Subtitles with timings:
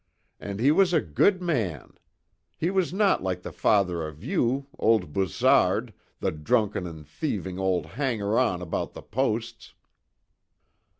[0.39, 1.93] And he was a good man.
[2.57, 7.85] He was not like the father of you, old Boussard, the drunken and thieving old
[7.85, 9.75] hanger on about the posts!"